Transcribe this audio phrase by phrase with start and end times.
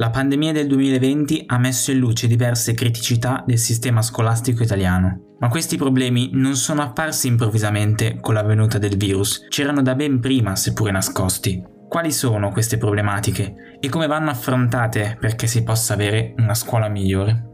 [0.00, 5.48] La pandemia del 2020 ha messo in luce diverse criticità del sistema scolastico italiano, ma
[5.48, 10.54] questi problemi non sono apparsi improvvisamente con la venuta del virus, c'erano da ben prima,
[10.54, 11.60] seppure nascosti.
[11.88, 17.46] Quali sono queste problematiche e come vanno affrontate perché si possa avere una scuola migliore?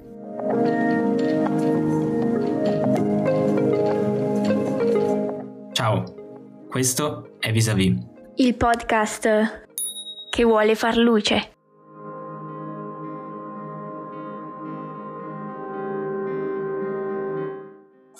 [5.73, 6.05] Ciao,
[6.69, 7.97] questo è Vis-a-Vis.
[8.35, 9.67] Il podcast
[10.29, 11.53] che vuole far luce.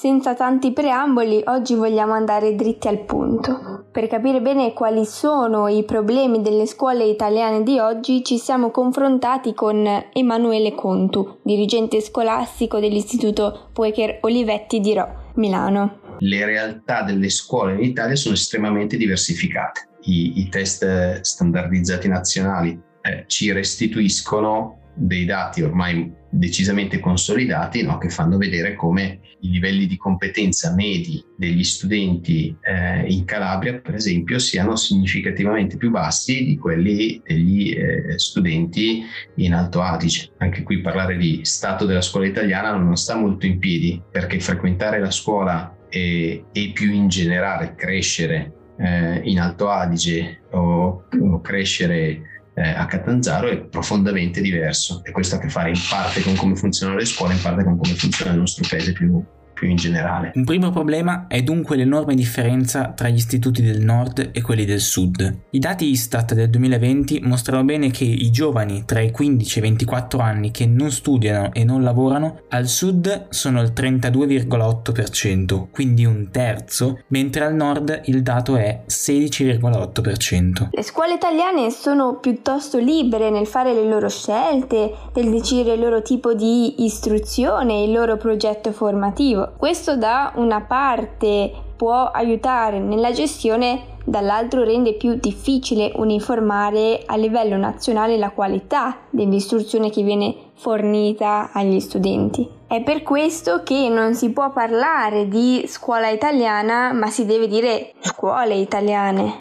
[0.05, 3.87] Senza tanti preamboli, oggi vogliamo andare dritti al punto.
[3.91, 9.55] Per capire bene quali sono i problemi delle scuole italiane di oggi, ci siamo confrontati
[9.55, 16.01] con Emanuele Contu, dirigente scolastico dell'Istituto Poecher Olivetti di Rho, Milano.
[16.19, 19.89] Le realtà delle scuole in Italia sono estremamente diversificate.
[20.03, 27.99] I, i test standardizzati nazionali eh, ci restituiscono dei dati ormai decisamente consolidati no?
[27.99, 33.95] che fanno vedere come i livelli di competenza medi degli studenti eh, in Calabria, per
[33.95, 39.05] esempio, siano significativamente più bassi di quelli degli eh, studenti
[39.37, 40.31] in Alto Adige.
[40.39, 44.99] Anche qui parlare di stato della scuola italiana non sta molto in piedi, perché frequentare
[44.99, 52.34] la scuola e, e più in generale crescere eh, in Alto Adige o, o crescere
[52.55, 55.03] eh, a Catanzaro è profondamente diverso.
[55.05, 57.65] E questo ha a che fare in parte con come funzionano le scuole, in parte
[57.65, 59.23] con come funziona il nostro paese più,
[59.65, 60.33] più in generale.
[60.35, 64.81] Un primo problema è dunque l'enorme differenza tra gli istituti del nord e quelli del
[64.81, 65.39] sud.
[65.51, 69.65] I dati Istat del 2020 mostrano bene che i giovani tra i 15 e i
[69.65, 76.29] 24 anni che non studiano e non lavorano al sud sono il 32,8%, quindi un
[76.31, 80.69] terzo, mentre al nord il dato è 16,8%.
[80.73, 86.03] Le scuole italiane sono piuttosto libere nel fare le loro scelte, nel decidere il loro
[86.03, 89.54] tipo di istruzione, il loro progetto formativo.
[89.57, 97.57] Questo da una parte può aiutare nella gestione, dall'altro rende più difficile uniformare a livello
[97.57, 102.49] nazionale la qualità dell'istruzione che viene fornita agli studenti.
[102.67, 107.93] È per questo che non si può parlare di scuola italiana, ma si deve dire
[108.01, 109.39] scuole italiane.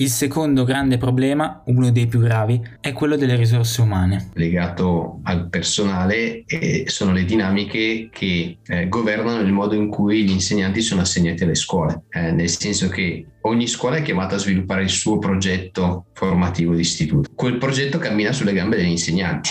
[0.00, 4.30] Il secondo grande problema, uno dei più gravi, è quello delle risorse umane.
[4.34, 10.30] Legato al personale eh, sono le dinamiche che eh, governano il modo in cui gli
[10.30, 14.84] insegnanti sono assegnati alle scuole, eh, nel senso che ogni scuola è chiamata a sviluppare
[14.84, 17.28] il suo progetto formativo di istituto.
[17.34, 19.50] Quel progetto cammina sulle gambe degli insegnanti.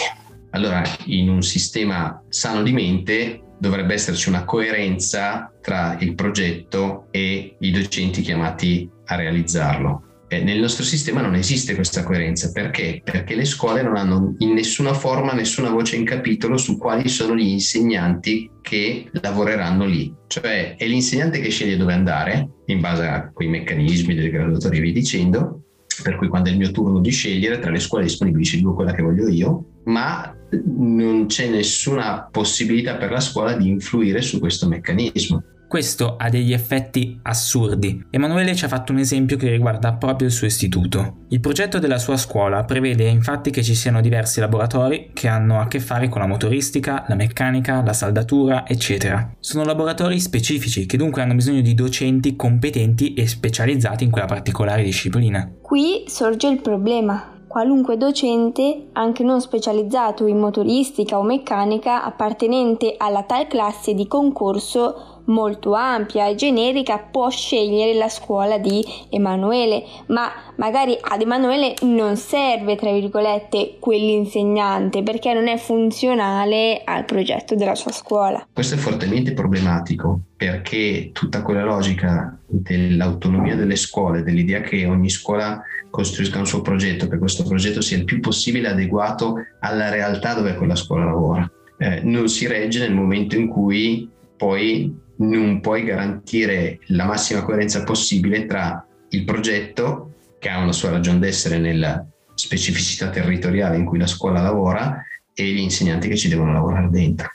[0.52, 7.58] Allora, in un sistema sano di mente dovrebbe esserci una coerenza tra il progetto e
[7.60, 10.07] i docenti chiamati a realizzarlo.
[10.30, 12.52] Eh, nel nostro sistema non esiste questa coerenza.
[12.52, 13.02] Perché?
[13.04, 17.36] Perché le scuole non hanno in nessuna forma nessuna voce in capitolo su quali sono
[17.36, 20.14] gli insegnanti che lavoreranno lì.
[20.28, 24.82] Cioè è l'insegnante che sceglie dove andare in base a quei meccanismi delle graduatorie e
[24.82, 25.62] via dicendo,
[26.04, 28.94] per cui quando è il mio turno di scegliere tra le scuole disponibili scelgo quella
[28.94, 30.36] che voglio io, ma
[30.66, 35.42] non c'è nessuna possibilità per la scuola di influire su questo meccanismo.
[35.68, 38.06] Questo ha degli effetti assurdi.
[38.10, 41.26] Emanuele ci ha fatto un esempio che riguarda proprio il suo istituto.
[41.28, 45.68] Il progetto della sua scuola prevede infatti che ci siano diversi laboratori che hanno a
[45.68, 49.30] che fare con la motoristica, la meccanica, la saldatura, eccetera.
[49.42, 54.84] Sono laboratori specifici che dunque hanno bisogno di docenti competenti e specializzati in quella particolare
[54.84, 55.52] disciplina.
[55.62, 63.24] Qui sorge il problema qualunque docente, anche non specializzato in motoristica o meccanica, appartenente alla
[63.24, 70.32] tal classe di concorso, molto ampia e generica può scegliere la scuola di Emanuele, ma
[70.56, 77.76] magari ad Emanuele non serve, tra virgolette, quell'insegnante perché non è funzionale al progetto della
[77.76, 78.48] sua scuola.
[78.52, 85.62] Questo è fortemente problematico perché tutta quella logica dell'autonomia delle scuole, dell'idea che ogni scuola
[85.90, 90.56] costruisca un suo progetto, che questo progetto sia il più possibile adeguato alla realtà dove
[90.56, 91.50] quella scuola lavora.
[91.80, 97.84] Eh, non si regge nel momento in cui poi non puoi garantire la massima coerenza
[97.84, 102.06] possibile tra il progetto, che ha una sua ragione d'essere nella
[102.36, 105.02] specificità territoriale in cui la scuola lavora,
[105.34, 107.28] e gli insegnanti che ci devono lavorare dentro.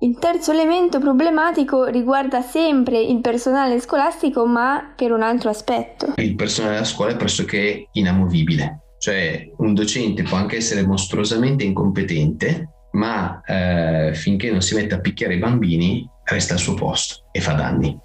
[0.00, 6.14] Il terzo elemento problematico riguarda sempre il personale scolastico, ma per un altro aspetto.
[6.16, 12.68] Il personale della scuola è pressoché inamovibile cioè un docente può anche essere mostruosamente incompetente,
[12.92, 17.40] ma eh, finché non si mette a picchiare i bambini resta al suo posto e
[17.40, 18.00] fa danni, in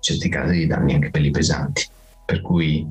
[0.00, 1.86] certi casi danni anche belli pesanti,
[2.24, 2.86] per cui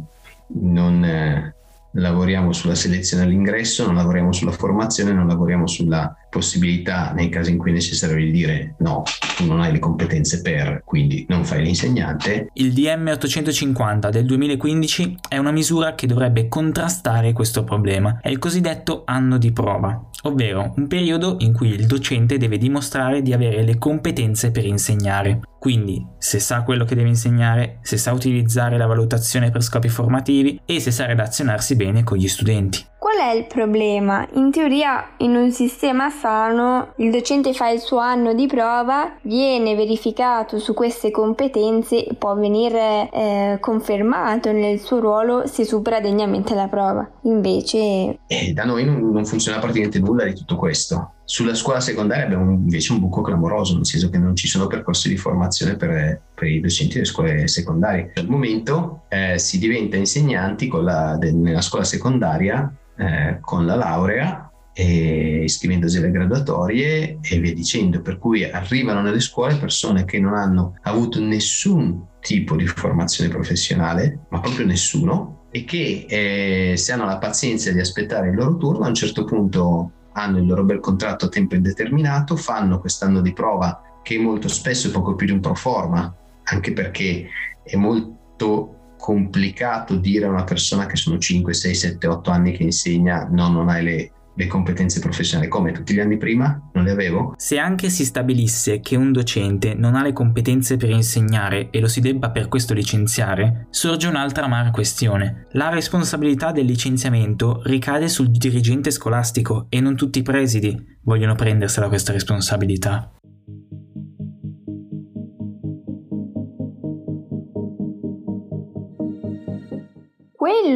[0.49, 1.55] non, eh,
[1.97, 7.57] lavoriamo sulla selezione all'ingresso, non lavoriamo sulla formazione, non lavoriamo sulla possibilità nei casi in
[7.57, 9.03] cui è necessario di dire no,
[9.35, 12.49] tu non hai le competenze per, quindi non fai l'insegnante.
[12.53, 18.39] Il DM 850 del 2015 è una misura che dovrebbe contrastare questo problema, è il
[18.39, 23.63] cosiddetto anno di prova, ovvero un periodo in cui il docente deve dimostrare di avere
[23.63, 25.41] le competenze per insegnare.
[25.59, 30.61] Quindi, se sa quello che deve insegnare, se sa utilizzare la valutazione per scopi formativi
[30.65, 32.85] e se sa relazionarsi bene con gli studenti.
[32.99, 34.27] Qual è il problema?
[34.33, 39.75] In teoria, in un sistema sano, il docente fa il suo anno di prova, viene
[39.75, 46.53] verificato su queste competenze e può venire eh, confermato nel suo ruolo se supera degnamente
[46.53, 47.07] la prova.
[47.23, 48.19] Invece...
[48.27, 51.13] Eh, da noi non, non funziona praticamente nulla di tutto questo.
[51.25, 55.09] Sulla scuola secondaria abbiamo invece un buco clamoroso, nel senso che non ci sono percorsi
[55.09, 58.13] di formazione per, per i docenti delle scuole secondarie.
[58.15, 64.49] Al momento eh, si diventa insegnanti la, de, nella scuola secondaria eh, con la laurea
[64.73, 70.35] e iscrivendosi alle graduatorie e via dicendo, per cui arrivano nelle scuole persone che non
[70.35, 77.05] hanno avuto nessun tipo di formazione professionale, ma proprio nessuno, e che eh, se hanno
[77.05, 80.79] la pazienza di aspettare il loro turno a un certo punto hanno il loro bel
[80.79, 85.31] contratto a tempo indeterminato, fanno quest'anno di prova che molto spesso è poco più di
[85.31, 87.27] un pro forma, anche perché
[87.63, 92.63] è molto complicato dire a una persona che sono 5, 6, 7, 8 anni che
[92.63, 96.69] insegna no, non hai le le competenze professionali come tutti gli anni prima?
[96.73, 97.33] Non le avevo?
[97.37, 101.87] Se anche si stabilisse che un docente non ha le competenze per insegnare e lo
[101.87, 105.47] si debba per questo licenziare, sorge un'altra amara questione.
[105.53, 111.87] La responsabilità del licenziamento ricade sul dirigente scolastico e non tutti i presidi vogliono prendersela
[111.87, 113.16] questa responsabilità.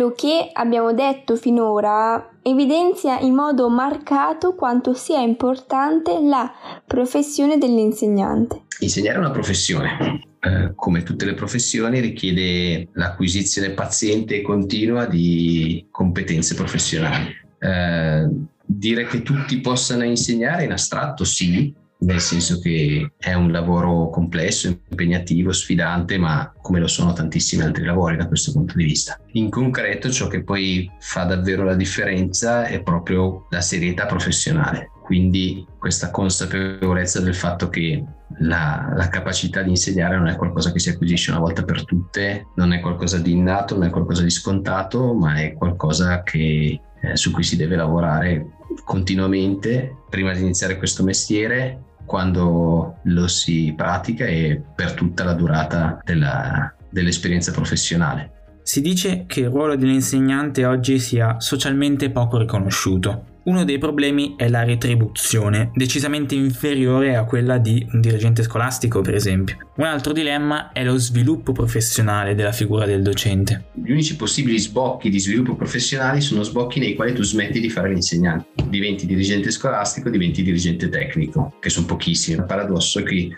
[0.02, 6.52] Quello che abbiamo detto finora evidenzia in modo marcato quanto sia importante la
[6.88, 8.64] professione dell'insegnante.
[8.80, 10.24] Insegnare è una professione.
[10.40, 17.28] Eh, come tutte le professioni richiede l'acquisizione paziente e continua di competenze professionali.
[17.60, 18.28] Eh,
[18.66, 21.72] dire che tutti possano insegnare in astratto sì,
[22.02, 27.84] nel senso che è un lavoro complesso, impegnativo, sfidante, ma come lo sono tantissimi altri
[27.84, 29.20] lavori da questo punto di vista.
[29.34, 35.66] In concreto ciò che poi fa davvero la differenza è proprio la serietà professionale, quindi
[35.78, 38.04] questa consapevolezza del fatto che
[38.40, 42.48] la, la, capacità di insegnare non è qualcosa che si acquisisce una volta per tutte,
[42.56, 47.16] non è qualcosa di innato, non è qualcosa di scontato, ma è qualcosa che, eh,
[47.16, 48.54] su cui si deve lavorare
[48.86, 56.02] continuamente prima di iniziare questo mestiere quando lo si pratica e per tutta la durata
[56.04, 58.60] della, dell'esperienza professionale.
[58.64, 63.31] Si dice che il ruolo dell'insegnante oggi sia socialmente poco riconosciuto.
[63.44, 69.16] Uno dei problemi è la retribuzione, decisamente inferiore a quella di un dirigente scolastico, per
[69.16, 69.58] esempio.
[69.78, 73.70] Un altro dilemma è lo sviluppo professionale della figura del docente.
[73.74, 77.90] Gli unici possibili sbocchi di sviluppo professionale sono sbocchi nei quali tu smetti di fare
[77.90, 78.46] l'insegnante.
[78.68, 82.38] Diventi dirigente scolastico, diventi dirigente tecnico, che sono pochissimi.
[82.38, 83.34] Il paradosso qui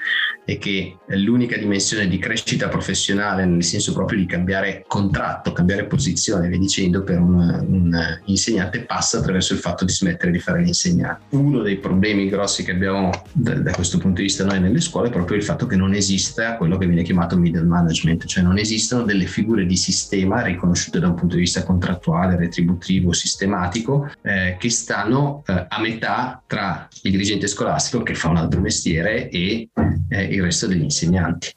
[0.45, 6.47] è che l'unica dimensione di crescita professionale, nel senso proprio di cambiare contratto, cambiare posizione,
[6.47, 11.23] via dicendo, per un, un insegnante passa attraverso il fatto di smettere di fare l'insegnante.
[11.29, 15.07] Uno dei problemi grossi che abbiamo da, da, questo punto di vista noi nelle scuole
[15.07, 18.57] è proprio il fatto che non esista quello che viene chiamato middle management, cioè non
[18.57, 24.57] esistono delle figure di sistema riconosciute da un punto di vista contrattuale, retributivo, sistematico, eh,
[24.59, 29.69] che stanno eh, a metà tra il dirigente scolastico che fa un altro mestiere e
[30.09, 31.51] eh, il resto degli insegnanti.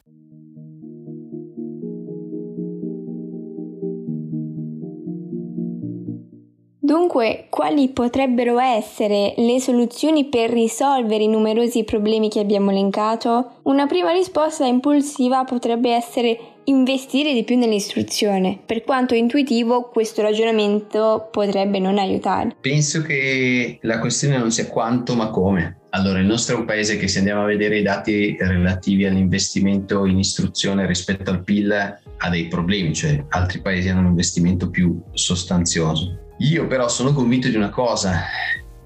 [6.87, 13.55] Dunque, quali potrebbero essere le soluzioni per risolvere i numerosi problemi che abbiamo elencato?
[13.63, 18.61] Una prima risposta impulsiva potrebbe essere investire di più nell'istruzione.
[18.65, 22.55] Per quanto intuitivo, questo ragionamento potrebbe non aiutare.
[22.61, 25.79] Penso che la questione non sia quanto ma come.
[25.97, 30.05] Allora, il nostro è un paese che se andiamo a vedere i dati relativi all'investimento
[30.05, 31.73] in istruzione rispetto al PIL
[32.19, 36.35] ha dei problemi, cioè altri paesi hanno un investimento più sostanzioso.
[36.41, 38.21] Io però sono convinto di una cosa,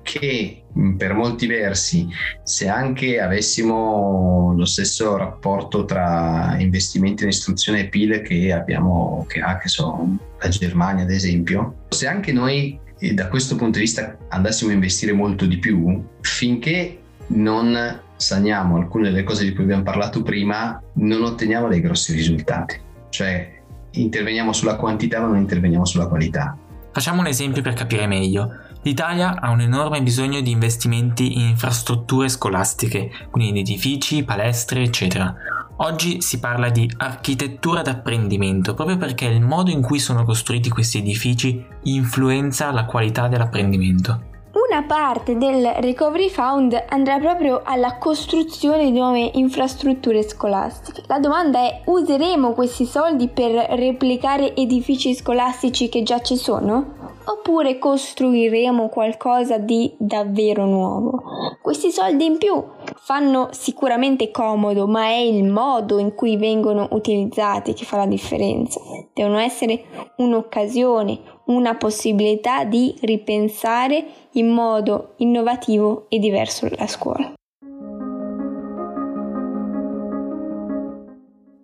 [0.02, 0.62] che
[0.96, 2.06] per molti versi,
[2.44, 9.40] se anche avessimo lo stesso rapporto tra investimenti in istruzione e PIL che abbiamo, che
[9.40, 12.78] ha, che so, la Germania ad esempio, se anche noi
[13.14, 17.00] da questo punto di vista andassimo a investire molto di più, finché
[17.30, 22.78] non saniamo alcune delle cose di cui abbiamo parlato prima, non otteniamo dei grossi risultati.
[23.08, 23.58] Cioè
[23.92, 26.56] interveniamo sulla quantità ma non interveniamo sulla qualità.
[26.92, 28.50] Facciamo un esempio per capire meglio.
[28.82, 35.34] L'Italia ha un enorme bisogno di investimenti in infrastrutture scolastiche, quindi in edifici, palestre, eccetera.
[35.76, 40.99] Oggi si parla di architettura d'apprendimento proprio perché il modo in cui sono costruiti questi
[40.99, 44.29] edifici influenza la qualità dell'apprendimento.
[44.70, 51.02] Una parte del Recovery Fund andrà proprio alla costruzione di nuove infrastrutture scolastiche.
[51.08, 57.00] La domanda è: useremo questi soldi per replicare edifici scolastici che già ci sono?
[57.22, 61.22] Oppure costruiremo qualcosa di davvero nuovo?
[61.60, 62.64] Questi soldi in più
[62.96, 68.80] fanno sicuramente comodo, ma è il modo in cui vengono utilizzati che fa la differenza.
[69.12, 69.84] Devono essere
[70.16, 77.32] un'occasione, una possibilità di ripensare in modo innovativo e diverso la scuola.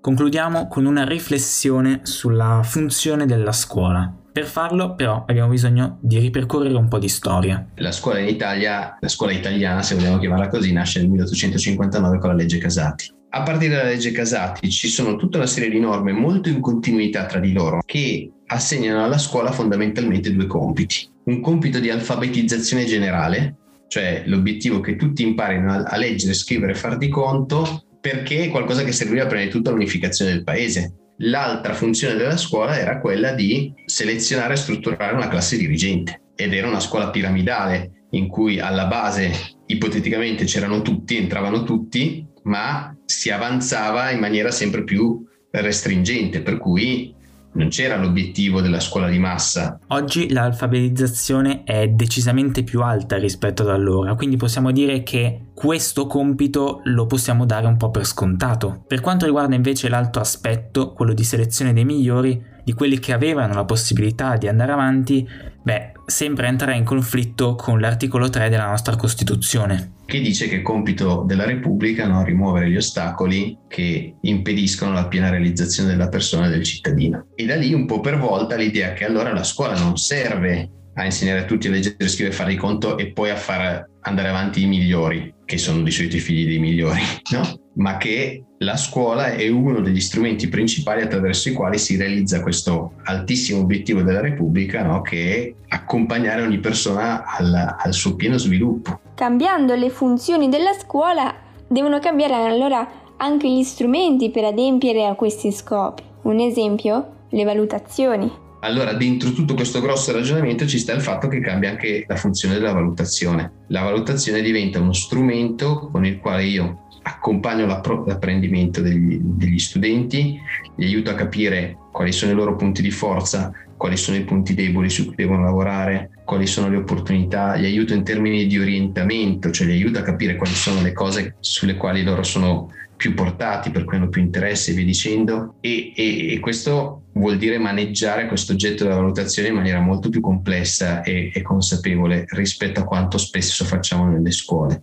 [0.00, 4.25] Concludiamo con una riflessione sulla funzione della scuola.
[4.36, 7.68] Per farlo però abbiamo bisogno di ripercorrere un po' di storia.
[7.76, 12.28] La scuola in Italia, la scuola italiana se vogliamo chiamarla così, nasce nel 1859 con
[12.28, 13.10] la legge Casati.
[13.30, 17.24] A partire dalla legge Casati ci sono tutta una serie di norme molto in continuità
[17.24, 21.08] tra di loro che assegnano alla scuola fondamentalmente due compiti.
[21.24, 23.56] Un compito di alfabetizzazione generale,
[23.88, 28.84] cioè l'obiettivo che tutti imparino a leggere, scrivere e far di conto, perché è qualcosa
[28.84, 30.92] che serviva prima di tutto all'unificazione del paese.
[31.20, 36.20] L'altra funzione della scuola era quella di selezionare e strutturare una classe dirigente.
[36.34, 39.32] Ed era una scuola piramidale in cui alla base
[39.66, 47.14] ipoteticamente c'erano tutti, entravano tutti, ma si avanzava in maniera sempre più restringente, per cui
[47.56, 49.78] non c'era l'obiettivo della scuola di massa.
[49.88, 56.80] Oggi l'alfabetizzazione è decisamente più alta rispetto ad allora, quindi possiamo dire che questo compito
[56.84, 58.84] lo possiamo dare un po' per scontato.
[58.86, 63.54] Per quanto riguarda invece l'altro aspetto, quello di selezione dei migliori, di quelli che avevano
[63.54, 65.26] la possibilità di andare avanti,
[65.62, 69.94] beh, sembra entrare in conflitto con l'articolo 3 della nostra Costituzione.
[70.06, 75.30] Che dice che è compito della Repubblica no, rimuovere gli ostacoli che impediscono la piena
[75.30, 77.26] realizzazione della persona e del cittadino.
[77.34, 81.04] E da lì un po' per volta l'idea che allora la scuola non serve a
[81.04, 84.62] insegnare a tutti a leggere, scrivere fare di conto e poi a far andare avanti
[84.62, 87.00] i migliori, che sono di solito i figli dei migliori,
[87.32, 87.60] no?
[87.76, 92.94] ma che la scuola è uno degli strumenti principali attraverso i quali si realizza questo
[93.04, 95.00] altissimo obiettivo della Repubblica, no?
[95.02, 99.00] che è accompagnare ogni persona al, al suo pieno sviluppo.
[99.14, 101.34] Cambiando le funzioni della scuola,
[101.68, 106.02] devono cambiare allora anche gli strumenti per adempiere a questi scopi.
[106.22, 107.12] Un esempio?
[107.30, 108.44] Le valutazioni.
[108.66, 112.54] Allora, dentro tutto questo grosso ragionamento ci sta il fatto che cambia anche la funzione
[112.54, 113.52] della valutazione.
[113.68, 120.36] La valutazione diventa uno strumento con il quale io accompagno l'apprendimento degli, degli studenti,
[120.78, 124.54] li aiuto a capire quali sono i loro punti di forza, quali sono i punti
[124.54, 129.50] deboli su cui devono lavorare, quali sono le opportunità, li aiuto in termini di orientamento,
[129.50, 133.70] cioè li aiuto a capire quali sono le cose sulle quali loro sono più portati,
[133.70, 135.56] per cui hanno più interesse e via dicendo.
[135.60, 140.20] E, e, e, questo vuol dire maneggiare questo oggetto della valutazione in maniera molto più
[140.20, 144.82] complessa e, e consapevole rispetto a quanto spesso facciamo nelle scuole.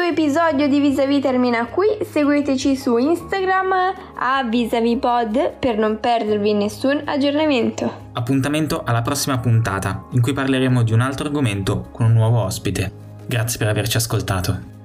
[0.00, 3.72] Episodio di Visavi termina qui, seguiteci su Instagram
[4.14, 8.08] a VisaviPod per non perdervi nessun aggiornamento.
[8.14, 12.90] Appuntamento alla prossima puntata, in cui parleremo di un altro argomento con un nuovo ospite.
[13.26, 14.79] Grazie per averci ascoltato.